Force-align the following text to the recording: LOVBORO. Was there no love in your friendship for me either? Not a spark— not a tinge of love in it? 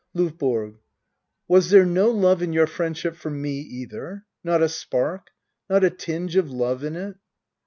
LOVBORO. 0.15 0.79
Was 1.47 1.69
there 1.69 1.85
no 1.85 2.09
love 2.09 2.41
in 2.41 2.53
your 2.53 2.65
friendship 2.65 3.15
for 3.15 3.29
me 3.29 3.59
either? 3.59 4.25
Not 4.43 4.63
a 4.63 4.67
spark— 4.67 5.27
not 5.69 5.83
a 5.83 5.91
tinge 5.91 6.35
of 6.37 6.49
love 6.49 6.83
in 6.83 6.95
it? 6.95 7.17